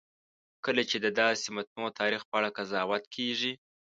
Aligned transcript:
کله 0.65 0.81
چې 0.89 0.97
د 1.05 1.07
داسې 1.21 1.47
متنوع 1.55 1.91
تاریخ 1.99 2.21
په 2.29 2.35
اړه 2.39 2.49
قضاوت 2.57 3.03
کېږي. 3.15 3.53